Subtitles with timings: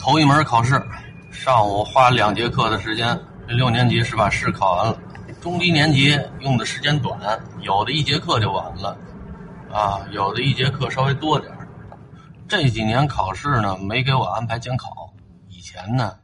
[0.00, 0.82] 头一门考试，
[1.30, 4.98] 上午花两节课的时间，六年级是把试考完了。
[5.42, 7.20] 中低年级用的时间短，
[7.60, 8.96] 有的一节课就完了，
[9.70, 11.68] 啊，有的一节课稍微多点儿
[12.48, 15.12] 这几年考试呢，没给我安排监考。
[15.50, 16.14] 以前呢，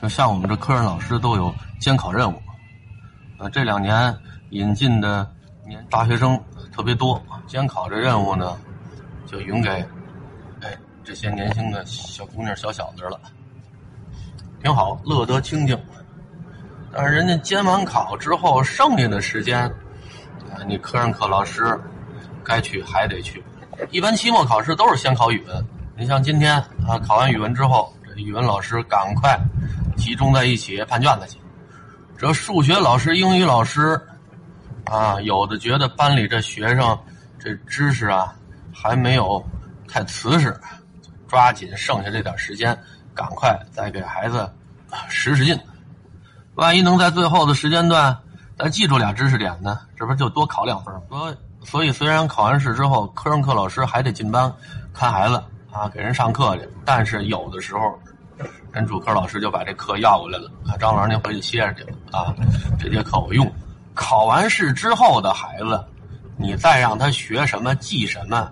[0.00, 2.40] 就像我们这科任老师都有监考任务。
[3.36, 4.16] 啊，这两年
[4.50, 5.28] 引进的
[5.66, 6.40] 年大学生
[6.72, 8.56] 特别多，监考这任务呢，
[9.26, 9.84] 就匀给
[11.08, 13.18] 这些年轻的小姑娘、小小子了，
[14.62, 15.74] 挺好，乐得清净。
[16.92, 19.72] 但是人家监完考之后，剩下的时间，
[20.66, 21.80] 你科任课老师
[22.44, 23.42] 该去还得去。
[23.90, 25.64] 一般期末考试都是先考语文，
[25.96, 29.40] 你像今天啊，考完语文之后，这语文老师赶快
[29.96, 31.38] 集中在一起判卷子去。
[32.18, 33.98] 这数学老师、英语老师，
[34.84, 36.98] 啊，有的觉得班里这学生
[37.38, 38.34] 这知识啊
[38.74, 39.42] 还没有
[39.88, 40.54] 太瓷实，
[41.28, 42.76] 抓紧剩下这点时间，
[43.14, 44.50] 赶快再给孩子
[45.08, 45.58] 使使劲。
[46.54, 48.16] 万一能在最后的时间段
[48.58, 49.78] 再记住俩知识点呢？
[49.96, 54.52] 这不就多考两分所所以，虽然考完试之后，科任课老师还得进班
[54.92, 57.98] 看孩子啊，给人上课去，但是有的时候，
[58.72, 62.34] 人主科老师就把这课要过来了啊，张老师您回去歇着去吧啊，
[62.78, 63.52] 这节课我用。
[63.94, 65.84] 考完试之后的孩子，
[66.36, 68.50] 你再让他学什么记什么，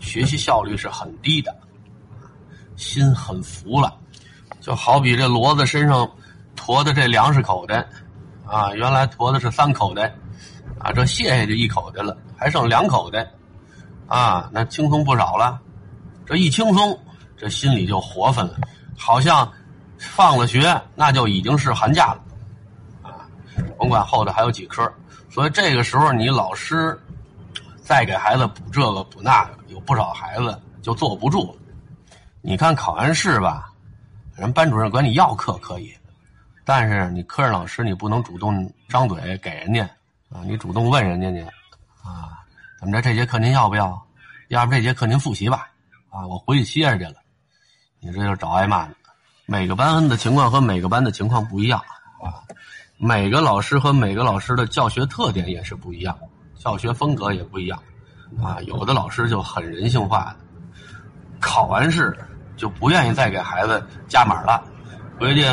[0.00, 1.54] 学习效率是很低的，
[2.78, 3.94] 心很服了，
[4.62, 6.10] 就好比这骡子身上。
[6.60, 7.86] 驮的这粮食口袋，
[8.44, 10.12] 啊，原来驮的是三口袋，
[10.80, 13.26] 啊，这卸下去一口袋了，还剩两口袋，
[14.08, 15.60] 啊，那轻松不少了。
[16.26, 16.98] 这一轻松，
[17.36, 18.56] 这心里就活泛了，
[18.98, 19.50] 好像
[19.98, 22.20] 放了学，那就已经是寒假了，
[23.08, 23.24] 啊，
[23.78, 24.92] 甭管后头还有几科。
[25.30, 27.00] 所以这个时候，你老师
[27.80, 31.58] 再给孩子补这个补那个，有不少孩子就坐不住了。
[32.40, 33.72] 你看考完试吧，
[34.36, 35.92] 人班主任管你要课可以。
[36.64, 39.82] 但是你科任老师，你不能主动张嘴给人家
[40.30, 41.40] 啊，你主动问人家去
[42.02, 42.44] 啊，
[42.78, 43.02] 怎么着？
[43.02, 44.00] 这节课您要不要？
[44.48, 45.68] 要不这节课您复习吧？
[46.10, 47.14] 啊，我回去歇着去了。
[48.00, 48.94] 你这就找挨骂的。
[49.46, 51.80] 每个班的情况和每个班的情况不一样
[52.22, 52.44] 啊，
[52.98, 56.16] 每个老师和每个老师的教学特点也是不一样，
[56.54, 57.82] 教学风格也不一样
[58.42, 58.60] 啊。
[58.62, 60.40] 有的老师就很人性化的，
[61.40, 62.16] 考完试
[62.58, 64.62] 就不愿意再给孩子加码了，
[65.18, 65.46] 回去。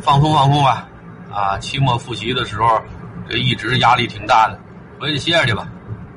[0.00, 0.88] 放松放松吧，
[1.30, 2.80] 啊，期末复习的时候，
[3.28, 4.58] 这一直压力挺大的，
[4.98, 5.68] 回去歇着去吧，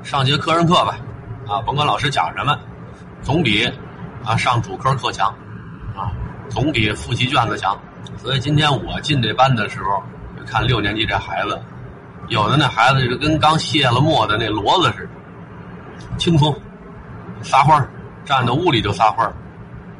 [0.03, 0.95] 上节课任课吧，
[1.47, 2.57] 啊，甭管老师讲什么，
[3.21, 3.69] 总比
[4.23, 5.27] 啊上主科课强，
[5.97, 6.13] 啊，
[6.49, 7.77] 总比复习卷子强。
[8.15, 10.01] 所以今天我进这班的时候，
[10.45, 11.59] 看六年级这孩子，
[12.29, 16.55] 有的那孩子就跟刚卸了墨的那骡子似的，轻松，
[17.41, 17.89] 撒欢儿，
[18.23, 19.33] 站在屋里就撒欢儿。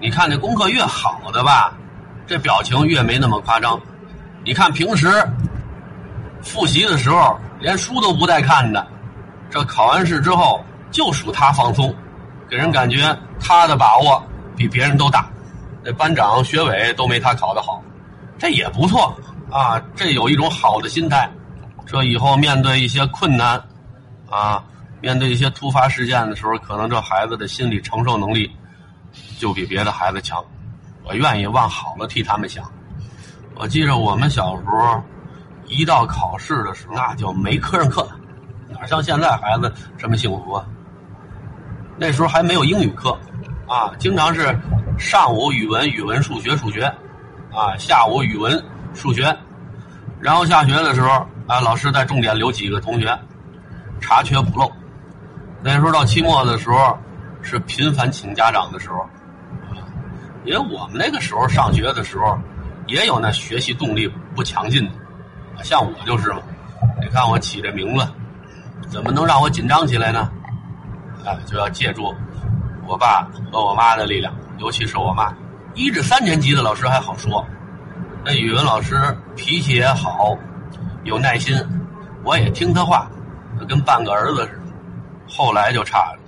[0.04, 1.74] 你看那功课越好的吧。
[2.28, 3.80] 这表情越没那么夸张，
[4.44, 5.08] 你看平时
[6.42, 8.86] 复习的时候连书都不带看的，
[9.50, 11.96] 这考完试之后就属他放松，
[12.50, 14.22] 给人感觉他的把握
[14.58, 15.30] 比别人都大，
[15.82, 17.82] 那班长、学委都没他考得好，
[18.38, 19.16] 这也不错
[19.50, 21.30] 啊，这有一种好的心态，
[21.86, 23.62] 这以后面对一些困难
[24.30, 24.62] 啊，
[25.00, 28.50] 面对一些突发事件的时候，可能这孩子的心理承受能力
[29.38, 30.44] 就比别的孩子强。
[31.04, 32.64] 我愿意往好了替他们想。
[33.56, 35.04] 我记着我们小时候，
[35.68, 38.08] 一到考试的时候，那就没科上课，
[38.70, 40.66] 哪像现在孩子这么幸福啊？
[41.98, 43.18] 那时候还没有英语课，
[43.68, 44.58] 啊，经常是
[44.98, 46.86] 上午语文、语文、数学、数学，
[47.52, 48.64] 啊，下午语文、
[48.94, 49.36] 数学，
[50.20, 51.10] 然后下学的时候，
[51.48, 53.16] 啊，老师再重点留几个同学，
[54.02, 54.72] 查缺补漏。
[55.62, 56.98] 那时候到期末的时候，
[57.44, 59.08] 是频繁请家长的时候。
[60.46, 62.38] 因为我们那个时候上学的时候，
[62.88, 66.40] 也有那学习动力不强劲的，像我就是嘛。
[67.02, 68.06] 你看我起这名字，
[68.90, 70.30] 怎么能让我紧张起来呢？
[71.26, 72.14] 哎，就要借助
[72.86, 75.34] 我爸和我妈的力量，尤其是我妈。
[75.76, 77.46] 一至三年级的老师还好说，
[78.26, 78.96] 那语文老师
[79.38, 80.38] 脾气也好，
[81.06, 81.56] 有耐心，
[82.26, 83.10] 我也听他话，
[83.70, 84.74] 跟半个儿子似的。
[85.30, 86.20] 后来就差了，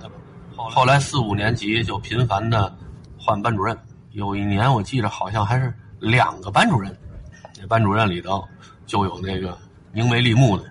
[0.56, 2.74] 后来四五年级就频繁的
[3.18, 3.76] 换班主任。
[4.12, 6.96] 有一年，我记着好像还是两个班主任，
[7.60, 8.42] 那班主任里头
[8.86, 9.56] 就有那个
[9.92, 10.64] 凝眉立目的。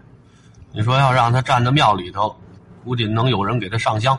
[0.71, 2.35] 你说要让他站在庙里头，
[2.83, 4.17] 估计能有人给他上香，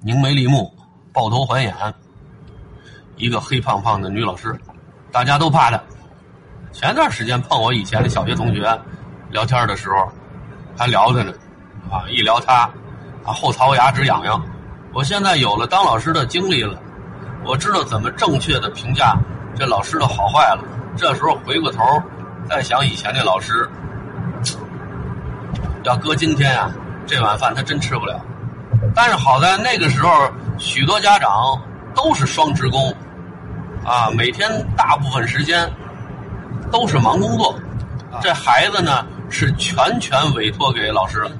[0.00, 0.72] 凝眉立目，
[1.12, 1.74] 抱头还眼。
[3.16, 4.56] 一个黑胖胖的女老师，
[5.10, 5.82] 大家都怕他。
[6.72, 8.60] 前段时间碰我以前的小学同学
[9.30, 10.08] 聊天的时候，
[10.76, 11.32] 还聊他呢，
[11.90, 12.70] 啊，一聊他，
[13.24, 14.40] 啊后槽牙直痒痒。
[14.92, 16.78] 我现在有了当老师的经历了。
[17.44, 19.16] 我知道怎么正确的评价
[19.56, 20.64] 这老师的好坏了。
[20.96, 21.82] 这时候回过头
[22.48, 23.68] 再想以前那老师，
[25.84, 26.70] 要搁今天啊，
[27.06, 28.20] 这碗饭他真吃不了。
[28.94, 31.30] 但是好在那个时候，许多家长
[31.94, 32.92] 都是双职工，
[33.84, 35.70] 啊，每天大部分时间
[36.70, 37.54] 都是忙工作，
[38.20, 41.30] 这孩子呢是全权委托给老师了，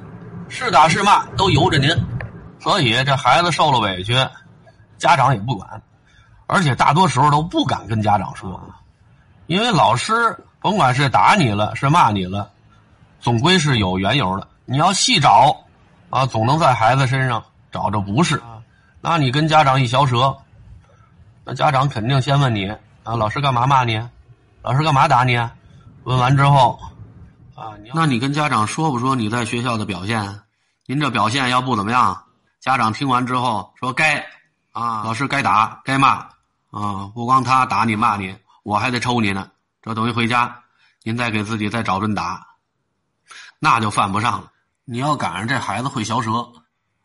[0.47, 1.89] 是打是骂都由着您，
[2.59, 4.13] 所以这孩子受了委屈，
[4.97, 5.81] 家长也不管，
[6.47, 8.61] 而且大多时候都不敢跟家长说，
[9.47, 12.51] 因为老师甭管是打你了是骂你了，
[13.19, 15.65] 总归是有缘由的，你要细找。
[16.11, 18.41] 啊，总能在孩子身上找着不是，
[18.99, 20.35] 那你跟家长一嚼舌，
[21.45, 22.67] 那家长肯定先问你
[23.03, 24.01] 啊，老师干嘛骂你？
[24.63, 25.37] 老师干嘛打你？
[26.05, 26.79] 问完之后，
[27.53, 30.39] 啊，那你跟家长说不说你在学校的表现？
[30.87, 32.23] 您这表现要不怎么样，
[32.59, 34.19] 家长听完之后说该，
[34.71, 36.29] 啊，老师该打该骂，
[36.71, 39.49] 啊，不光他打你骂你，我还得抽你呢，
[39.81, 40.63] 这等于回家，
[41.03, 42.47] 您再给自己再找顿打，
[43.59, 44.51] 那就犯不上了。
[44.83, 46.51] 你要赶上这孩子会嚼舌，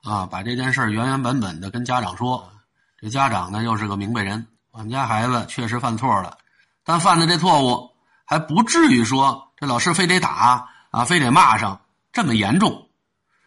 [0.03, 2.51] 啊，把这件事原原本本的跟家长说，
[2.99, 6.39] 这家长呢又是个明白人，我们家孩子确实犯错了，
[6.83, 7.93] 但犯的这错误
[8.25, 11.81] 还不至于说这老师非得打啊，非得骂上
[12.13, 12.89] 这么严重，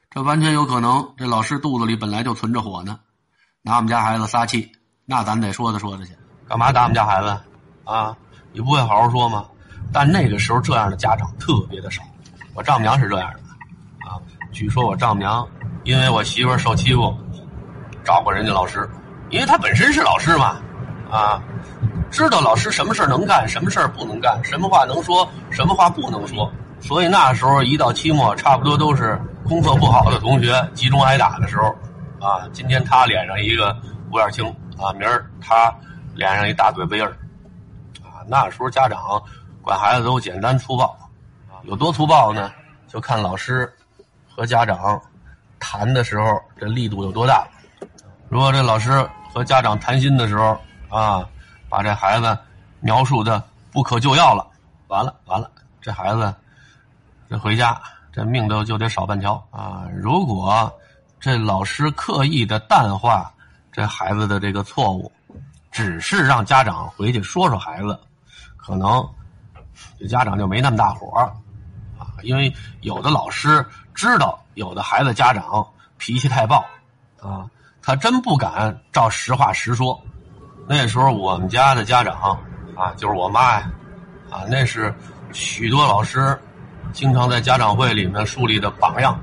[0.10, 3.00] 这完全有可能这老师肚子里本来就存着火呢，
[3.62, 4.72] 拿我们家孩子撒气，
[5.06, 6.12] 那咱得说道说道去，
[6.48, 7.38] 干嘛打我们家孩子
[7.84, 8.16] 啊？
[8.54, 9.46] 你不会好好说吗？
[9.92, 12.02] 但那个时候这样的家长特别的少，
[12.54, 13.40] 我丈母娘是这样的。
[14.10, 14.16] 啊
[14.52, 15.48] 据说我丈母娘
[15.84, 17.16] 因为我媳妇受欺负，
[18.04, 18.90] 找过人家老师，
[19.30, 20.58] 因为她本身是老师嘛，
[21.12, 21.42] 啊，
[22.10, 26.52] 知道老师什么事能干，什么事不能干，什么话能说，什么话不能说。
[26.80, 31.68] 所以那时候一到期末，差不多都是功课不好的同学集中挨打的时候，
[32.26, 33.76] 啊，今天他脸上一个
[34.12, 34.46] 五眼青，
[34.78, 35.74] 啊，明儿他
[36.16, 37.12] 脸上一大嘴巴印儿，
[38.04, 39.22] 啊，那时候家长
[39.62, 40.98] 管孩子都简单粗暴，
[41.64, 42.52] 有多粗暴呢？
[42.88, 43.72] 就看老师。
[44.40, 45.02] 和家长
[45.58, 47.44] 谈的时候，这力度有多大？
[48.30, 49.04] 如果这老师
[49.34, 50.56] 和家长谈心的时候
[50.90, 51.28] 啊，
[51.68, 52.38] 把这孩子
[52.80, 54.46] 描述的不可救药了，
[54.90, 55.50] 完了完了，
[55.82, 56.32] 这孩子
[57.30, 57.82] 这回家
[58.12, 59.86] 这命都就得少半条啊！
[59.96, 60.72] 如果
[61.20, 63.34] 这老师刻意的淡化
[63.72, 65.12] 这孩子的这个错误，
[65.72, 68.00] 只是让家长回去说说孩子，
[68.56, 69.08] 可能
[70.00, 71.18] 这家长就没那么大火
[71.98, 73.66] 啊，因为有的老师。
[73.98, 76.64] 知道有的孩子家长脾气太暴，
[77.20, 77.50] 啊，
[77.82, 80.00] 他真不敢照实话实说。
[80.68, 82.40] 那时候我们家的家长
[82.76, 83.72] 啊，就是我妈呀，
[84.30, 84.94] 啊，那是
[85.34, 86.40] 许多老师
[86.94, 89.20] 经常在家长会里面树立的榜样。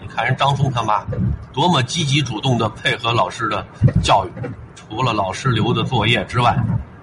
[0.00, 1.04] 你看人张松他妈
[1.52, 3.64] 多么积极主动的配合老师的
[4.02, 4.30] 教育，
[4.74, 6.56] 除了老师留的作业之外，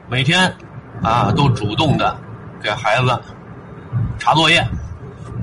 [0.08, 0.54] 每天
[1.02, 2.16] 啊都主动的
[2.62, 3.22] 给孩子
[4.18, 4.66] 查作业，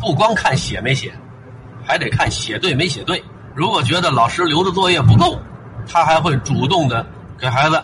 [0.01, 1.13] 不光看写没写。
[1.89, 3.23] 还得看写对没写对。
[3.55, 5.39] 如果觉得老师留的作业不够，
[5.89, 7.07] 他还会主动的
[7.39, 7.81] 给孩子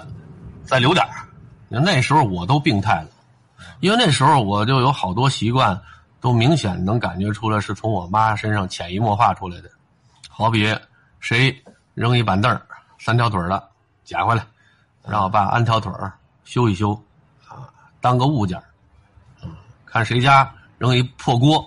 [0.64, 1.06] 再留点
[1.68, 3.06] 那时候我都病态了，
[3.78, 5.80] 因为那时候我就有好多习惯，
[6.22, 9.68] 都明显能感觉出来是从我妈身上潜移默化出来的。
[10.30, 10.74] 好比
[11.20, 11.54] 谁
[11.92, 12.58] 扔一板凳
[12.98, 13.68] 三条腿的
[14.04, 14.46] 捡回来，
[15.04, 15.92] 让我爸安条腿
[16.44, 16.94] 修一修，
[17.46, 17.68] 啊，
[18.00, 18.62] 当个物件
[19.84, 21.60] 看谁家扔一破锅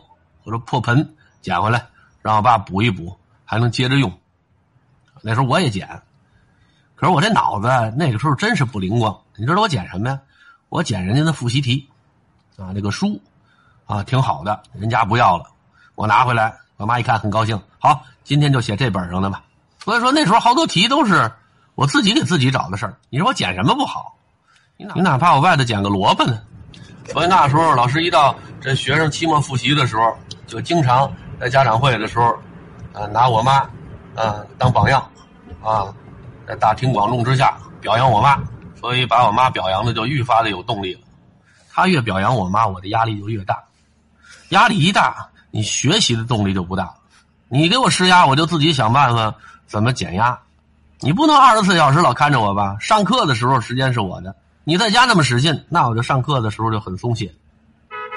[0.44, 1.86] 或者破盆捡回来。
[2.22, 4.12] 让我爸补一补，还能接着用。
[5.22, 5.88] 那时候我也捡，
[6.96, 9.16] 可是我这脑子那个时候真是不灵光。
[9.36, 10.20] 你知道我捡什么呀？
[10.70, 11.88] 我捡人家的复习题，
[12.58, 13.22] 啊，那个书，
[13.86, 15.46] 啊，挺好的，人家不要了，
[15.96, 17.60] 我拿回来，我妈一看很高兴。
[17.80, 19.44] 好，今天就写这本上的吧。
[19.80, 21.32] 所以说那时候好多题都是
[21.76, 22.98] 我自己给自己找的事儿。
[23.10, 24.16] 你说我捡什么不好？
[24.78, 26.42] 你哪你哪怕我外头捡个萝卜呢？
[27.12, 31.12] 所以那时候老师一到这学生期末复习的时候，就经常。
[31.38, 32.34] 在家长会的时候，
[32.94, 33.58] 啊，拿我妈，
[34.16, 35.06] 啊当榜样，
[35.62, 35.94] 啊，
[36.48, 38.42] 在大庭广众之下表扬我妈，
[38.80, 41.02] 所以把我妈表扬的就愈发的有动力了。
[41.74, 43.62] 他越表扬我妈，我的压力就越大，
[44.56, 46.94] 压力一大，你学习的动力就不大。
[47.50, 49.36] 你给我施压，我就自己想办法
[49.68, 50.40] 怎么减压。
[51.02, 52.78] 你不能二十四小时老看着我吧？
[52.80, 54.34] 上课的时候时间是我的，
[54.64, 57.30] 你在家那么使劲，那我就上课的时候就很松懈。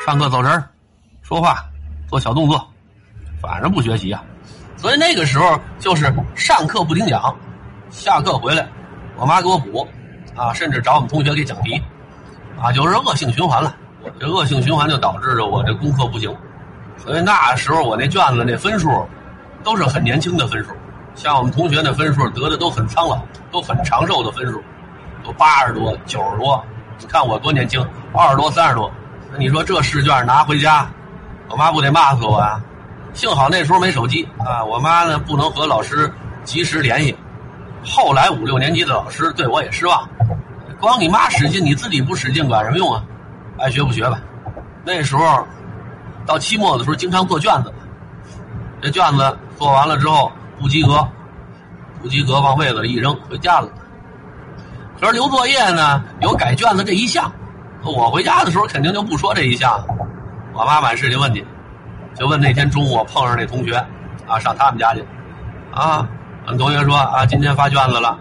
[0.07, 0.65] 上课走神
[1.23, 1.65] 说话，
[2.09, 2.65] 做小动作。
[3.43, 4.23] 反正不学习啊，
[4.77, 7.35] 所以那个时候就是上课不听讲，
[7.91, 8.69] 下课回来，
[9.17, 9.87] 我妈给我补，
[10.37, 11.83] 啊，甚至找我们同学给讲题，
[12.61, 13.75] 啊，就是恶性循环了。
[14.21, 16.35] 这恶性循环就导致着我这功课不行，
[16.97, 18.91] 所以那时候我那卷子那分数
[19.63, 20.71] 都是很年轻的分数，
[21.15, 23.21] 像我们同学那分数得的都很苍老，
[23.53, 24.61] 都很长寿的分数，
[25.25, 26.63] 都八十多、九十多。
[26.99, 27.81] 你看我多年轻，
[28.13, 28.91] 二十多、三十多。
[29.31, 30.91] 那你说这试卷拿回家，
[31.49, 32.61] 我妈不得骂死我啊？
[33.15, 37.17] 幸好那时候没手机啊，我妈呢不能和老师及时联系。
[37.85, 40.09] 后来五六年级的老师对我也失望，
[40.81, 43.03] 光你妈使劲，你自己不使劲管什么用啊？
[43.59, 44.21] 爱学不学吧。
[44.85, 45.47] 那时候
[46.25, 47.73] 到期末的时候，经常做卷子，
[48.81, 51.07] 这卷子做完了之后不及格，
[52.01, 53.69] 不及格往位子里一扔，回家了。
[55.01, 57.31] 可是留作业呢，有改卷子这一项，
[57.85, 59.85] 我回家的时候肯定就不说这一项。
[60.53, 61.47] 我妈满世界问去，
[62.15, 63.75] 就问那天中午我碰上那同学，
[64.27, 65.05] 啊，上他们家去，
[65.73, 66.09] 啊。
[66.47, 68.19] 俺同学说啊，今天发卷子了，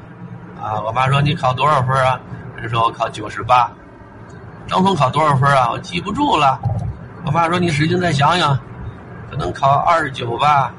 [0.61, 2.19] 啊，我妈说你考多少分啊？
[2.57, 3.71] 人说我考九十八。
[4.67, 5.69] 张峰考多少分啊？
[5.71, 6.59] 我记不住了。
[7.25, 8.57] 我妈说你使劲再想想，
[9.31, 10.71] 可能考二十九吧。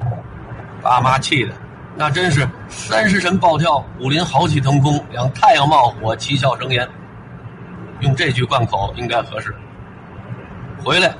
[0.82, 1.52] 爸妈气的，
[1.96, 6.88] 那真是三十神暴跳，武林豪气腾空，两太阳冒火，七窍生烟。
[8.00, 9.54] 用这句贯口应该合适。
[10.84, 11.12] 回来，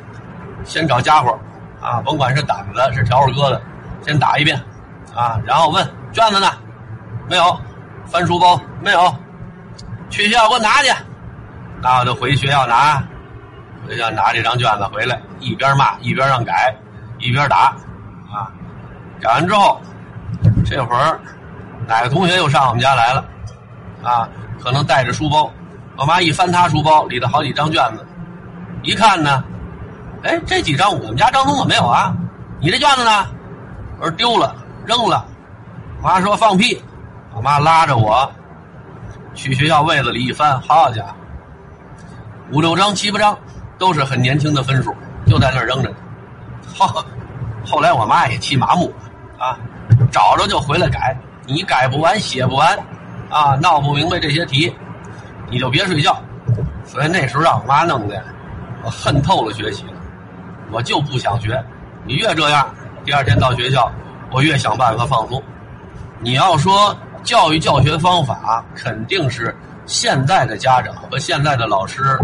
[0.64, 1.36] 先找家伙，
[1.80, 3.60] 啊，甭管是胆子是笤帚疙瘩，
[4.06, 4.56] 先打一遍，
[5.14, 5.86] 啊，然后问。
[6.10, 6.46] 卷子呢？
[7.28, 7.60] 没有，
[8.06, 9.14] 翻书包没有，
[10.08, 10.90] 去学校给我拿去。
[11.80, 13.02] 那我就回学校拿，
[13.86, 16.74] 回学校拿这张卷子回来，一边骂一边让改，
[17.18, 17.74] 一边打，
[18.30, 18.50] 啊，
[19.20, 19.80] 改完之后，
[20.64, 21.20] 这会儿
[21.86, 23.24] 哪个同学又上我们家来了？
[24.02, 24.28] 啊，
[24.62, 25.50] 可能带着书包，
[25.96, 28.06] 我妈一翻他书包，里头好几张卷子，
[28.82, 29.42] 一看呢，
[30.22, 32.14] 哎，这几张我们家张东怎么没有啊？
[32.60, 33.26] 你这卷子呢？
[34.00, 34.54] 我说丢了，
[34.84, 35.24] 扔了。
[36.00, 36.80] 我妈说放屁，
[37.34, 38.30] 我妈拉着我
[39.34, 41.14] 去学校位子里一翻，好家伙，
[42.50, 43.38] 五六张、七八张，
[43.78, 44.94] 都是很年轻的分数，
[45.26, 45.96] 就在那儿扔着呢。
[46.76, 47.04] 后
[47.64, 49.58] 后来我妈也气麻木了啊，
[50.10, 52.78] 找着就回来改，你改不完、写不完，
[53.28, 54.74] 啊，闹不明白这些题，
[55.50, 56.16] 你就别睡觉。
[56.84, 58.22] 所以那时候让我妈弄的，
[58.82, 59.92] 我恨透了学习了，
[60.70, 61.62] 我就不想学。
[62.04, 62.66] 你越这样，
[63.04, 63.92] 第二天到学校，
[64.32, 65.42] 我越想办法放松。
[66.20, 72.18] 你要说教育教学方法，肯定是现在的家长和现在的老师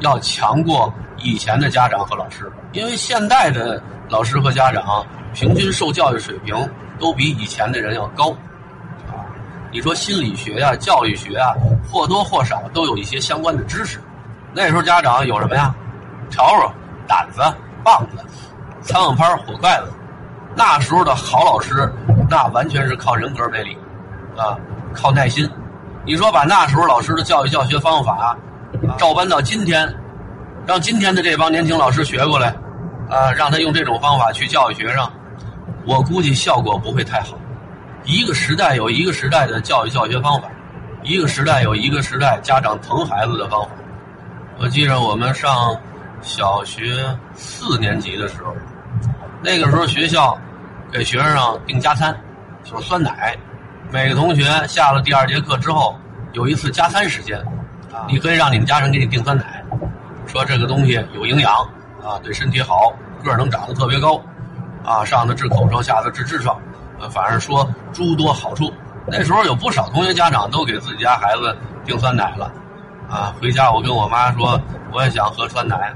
[0.00, 6.54] 要强过以前的家长和老师，因为现在的老师和家长平均受教育水平
[6.98, 8.30] 都比以前的人要高，
[9.08, 9.24] 啊，
[9.72, 11.54] 你说心理学呀、教育学啊，
[11.90, 14.00] 或多或少都有一些相关的知识。
[14.52, 15.74] 那时候家长有什么呀？
[16.30, 16.72] 笤帚、
[17.08, 17.40] 掸子、
[17.84, 18.18] 棒子、
[18.82, 19.92] 苍蝇拍、火筷子。
[20.54, 21.92] 那时候的好老师。
[22.28, 23.78] 那完全是靠人格魅力，
[24.36, 24.58] 啊，
[24.92, 25.48] 靠耐心。
[26.04, 28.36] 你说把那时候老师的教育教学方法
[28.98, 29.92] 照搬到今天，
[30.66, 32.48] 让今天的这帮年轻老师学过来，
[33.08, 35.10] 啊，让他用这种方法去教育学生，
[35.86, 37.38] 我估计效果不会太好。
[38.04, 40.48] 一个时代有一个时代的教育教学方法，
[41.02, 43.70] 一个时代有一个时代家长疼孩子的方法。
[44.58, 45.76] 我记着我们上
[46.22, 46.96] 小学
[47.34, 48.54] 四年级的时候，
[49.42, 50.38] 那个时候学校。
[50.92, 52.16] 给学生订加餐，
[52.62, 53.36] 就是酸奶。
[53.90, 55.98] 每个同学下了第二节课之后，
[56.32, 57.44] 有一次加餐时间，
[58.08, 59.64] 你可以让你们家人给你订酸奶，
[60.26, 61.52] 说这个东西有营养
[62.02, 62.92] 啊，对身体好，
[63.24, 64.20] 个儿能长得特别高，
[64.84, 66.58] 啊，上头治口臭，下头治痔疮，
[67.00, 68.72] 呃，反正说诸多好处。
[69.06, 72.52] 那时候有不少同学家长都给自己家孩子订酸奶了，
[73.08, 74.60] 啊，回家我跟我妈说，
[74.92, 75.94] 我也想喝酸奶，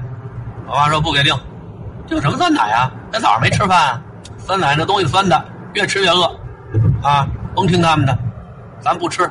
[0.67, 1.35] 我妈说不给订，
[2.07, 2.91] 订什么酸奶啊？
[3.11, 4.01] 咱早上没吃饭。
[4.37, 6.23] 酸奶那东西酸的，越吃越饿，
[7.03, 8.17] 啊，甭听他们的，
[8.79, 9.29] 咱不吃。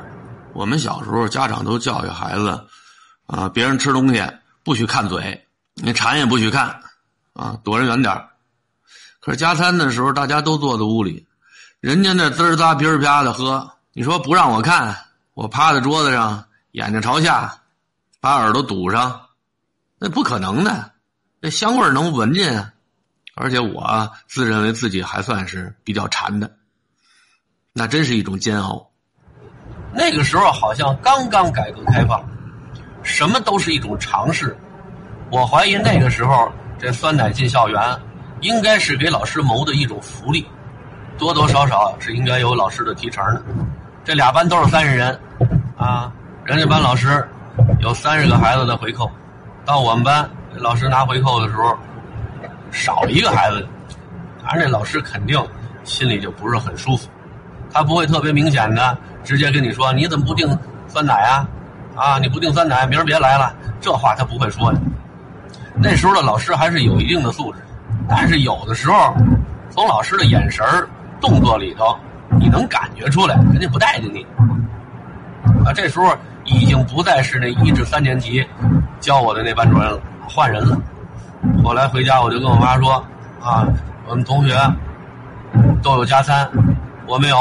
[0.60, 2.66] 我们小时候家长都教育孩子，
[3.24, 4.22] 啊，别人吃东西
[4.62, 6.82] 不许看嘴，你馋也不许看，
[7.32, 8.14] 啊，躲着远点
[9.20, 11.26] 可是加餐的时候，大家都坐在屋里，
[11.80, 14.94] 人家那滋儿咂、噼儿啪的喝，你说不让我看，
[15.32, 17.62] 我趴在桌子上，眼睛朝下，
[18.20, 19.28] 把耳朵堵上，
[19.98, 20.92] 那不可能的，
[21.40, 22.70] 那香味能闻见啊。
[23.34, 26.54] 而且我自认为自己还算是比较馋的，
[27.72, 28.89] 那真是一种煎熬。
[29.92, 32.22] 那个时候好像刚刚改革开放，
[33.02, 34.56] 什么都是一种尝试。
[35.30, 37.80] 我怀疑那个时候这酸奶进校园，
[38.40, 40.46] 应该是给老师谋的一种福利，
[41.18, 43.42] 多多少少是应该有老师的提成的。
[44.04, 45.18] 这俩班都是三十人，
[45.76, 46.12] 啊，
[46.44, 47.26] 人家班老师
[47.80, 49.10] 有三十个孩子的回扣，
[49.64, 51.76] 到我们班老师拿回扣的时候。
[52.72, 53.66] 少一个孩子，
[54.40, 55.44] 反正这老师肯定
[55.82, 57.08] 心里就不是很舒服。
[57.72, 60.58] 他不会特别明显的直接跟你说：“你怎么不订
[60.88, 61.48] 酸奶啊？
[61.96, 64.80] 啊，你不订酸奶，明儿别来了。”这话他不会说的。
[65.74, 67.60] 那时候的老师还是有一定的素质，
[68.08, 69.14] 但是有的时候
[69.70, 70.88] 从老师的眼神儿
[71.20, 71.96] 动作里头，
[72.38, 74.26] 你能感觉出来人家不待见你。
[75.64, 78.46] 啊，这时候已经不再是那一至三年级
[78.98, 80.76] 教我的那班主任了，换人了。
[81.64, 83.02] 后来回家我就跟我妈说
[83.40, 83.66] ：“啊，
[84.06, 84.54] 我们同学
[85.82, 86.46] 都有加餐，
[87.10, 87.36] 我没有。”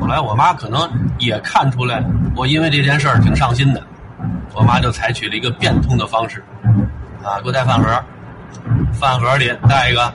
[0.00, 2.02] 后来我妈可能也看出来
[2.36, 3.82] 我因为这件事儿挺上心的，
[4.52, 6.44] 我妈就采取了一个变通的方式，
[7.22, 8.04] 啊，给我带饭盒，
[8.92, 10.12] 饭盒里带一个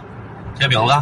[0.56, 0.94] 切饼子，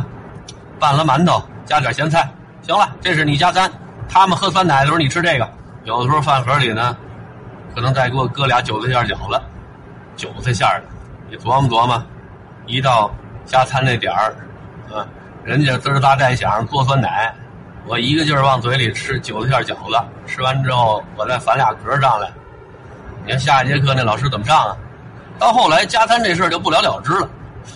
[0.79, 2.29] 拌了馒头，加点咸菜。
[2.62, 3.70] 行了，这是你加餐。
[4.08, 5.50] 他们喝酸奶的时候你吃这个。
[5.84, 6.96] 有的时候饭盒里呢，
[7.74, 9.41] 可能再给我搁俩韭菜馅饺子，
[10.15, 10.84] 韭菜馅的，
[11.29, 12.01] 你琢磨琢磨，
[12.65, 13.12] 一到
[13.46, 14.36] 加餐那点儿，
[14.94, 15.06] 啊，
[15.44, 17.34] 人家滋儿哒带响做酸奶，
[17.88, 22.29] 我一个劲儿往嘴里吃韭菜馅饺子，吃完之后我再反俩壳上来，
[23.25, 24.77] 你看下一节课那老师怎么上啊？
[25.39, 27.29] 到后来加餐这事儿就不了了之了。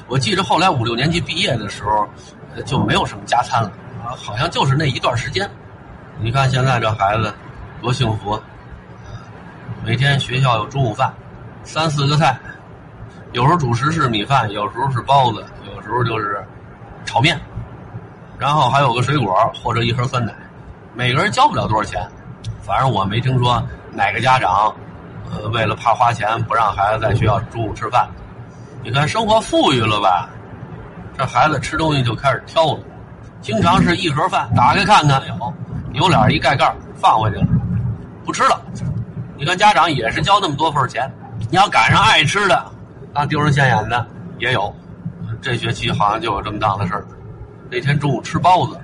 [0.08, 2.08] 我记着后来五六年级毕业的时候，
[2.66, 3.72] 就没有什么加餐了，
[4.04, 5.50] 好像就是那一段时间。
[6.20, 7.34] 你看现在这孩子。
[7.82, 8.40] 多幸福！
[9.84, 11.12] 每天学校有中午饭，
[11.64, 12.40] 三四个菜，
[13.32, 16.46] 有时候主食是米饭，有时候是包子，有时候就是
[17.06, 17.42] 炒面，
[18.42, 20.34] 然后还有个水果或者一盒酸奶。
[20.96, 22.02] 每个人交不了多少钱，
[22.64, 24.74] 反正我没听说哪个家长，
[25.30, 28.10] 呃，为了怕花钱不让孩子在学校中午吃饭。
[28.82, 30.28] 你看生活富裕了吧？
[31.16, 32.80] 这孩子吃东西就开始挑了，
[33.42, 35.54] 经常是一盒饭打开看看，有
[35.94, 37.46] 扭脸一盖盖放回去了。
[38.26, 38.60] 不吃了，
[39.38, 41.08] 你看家长也是交那么多份钱，
[41.52, 42.66] 你要赶上爱吃的，
[43.14, 44.04] 那丢人现眼的
[44.40, 44.74] 也有。
[45.44, 47.06] 这学期好像就有这么档子事儿。
[47.72, 48.78] 那天中午吃包子，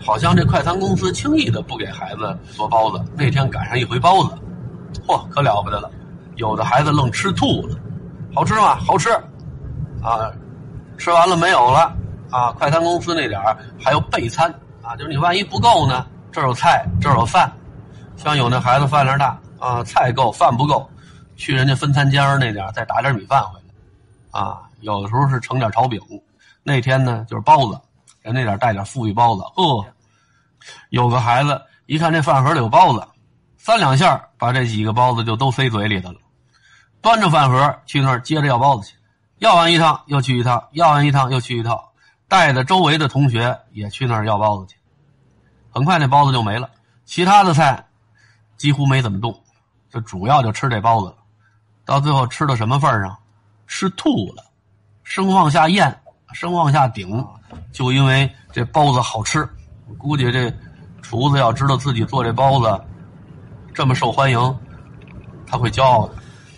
[0.00, 3.04] 好像这快餐公司轻易的不给孩子做包子。
[3.14, 4.30] 那天赶上一回包子，
[5.06, 5.90] 嚯，可了不得了！
[6.36, 7.76] 有的孩子愣吃吐了，
[8.34, 8.76] 好吃吗？
[8.76, 9.10] 好吃，
[10.02, 10.32] 啊，
[10.96, 11.94] 吃完了没有了，
[12.30, 14.50] 啊，快餐公司那点儿还有备餐，
[14.80, 17.52] 啊，就是你万一不够呢，这儿有菜，这儿有饭。
[18.16, 20.88] 像有那孩子饭量大啊，菜够饭不够，
[21.36, 26.00] 去人家分餐间那点再打点米饭回来，啊，有的时候是盛点炒饼，
[26.62, 27.78] 那天呢就是包子，
[28.24, 29.84] 人那点带点富裕包子，饿，
[30.88, 33.06] 有个孩子一看这饭盒里有包子，
[33.58, 36.18] 三两下把这几个包子就都塞嘴里头了，
[37.02, 38.96] 端着饭盒去那儿接着要包子去，
[39.40, 41.78] 要完一趟又去一趟，要完一趟又去一趟，
[42.26, 44.78] 带着周围的同学也去那儿要包子去，
[45.70, 46.70] 很快那包子就没了，
[47.04, 47.86] 其他的菜。
[48.56, 49.42] 几乎没怎么动，
[49.90, 51.16] 就主要就吃这包子了。
[51.84, 53.18] 到最后吃到什么份上，
[53.66, 54.44] 吃吐了，
[55.02, 56.00] 生往下咽，
[56.32, 57.26] 生往下顶，
[57.72, 59.48] 就因为这包子好吃。
[59.98, 60.52] 估计这
[61.02, 62.84] 厨子要知道自己做这包子
[63.74, 64.58] 这么受欢迎，
[65.46, 66.14] 他会骄傲的。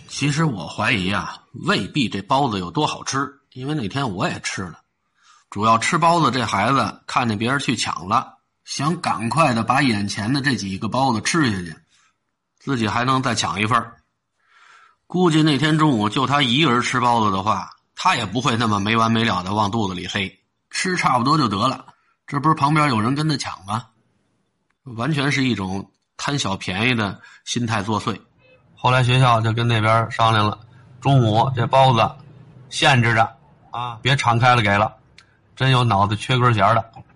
[0.07, 4.79] 其实我怀疑啊，未必这包子有多好吃，因为那天我也吃了。
[5.49, 11.75] 主要吃包子这孩子看见别人去抢了，想赶快的把眼前的这几个包子吃下去。
[12.59, 13.91] 自己还能再抢一份
[15.05, 20.36] 估计那天中午就他一个人吃包子的话，他也不会那么没完没了的往肚子里塞，
[20.77, 21.87] 吃差不多就得了。
[22.27, 23.87] 这不是旁边有人跟他抢吗？
[24.83, 28.15] 完全是一种贪小便宜的心态作祟。
[28.75, 30.59] 后来学校就跟那边商量了，
[31.01, 32.07] 中午这包子
[32.69, 33.27] 限制着
[33.71, 34.95] 啊，别敞开了给了。
[35.55, 36.91] 真有脑子缺根弦的，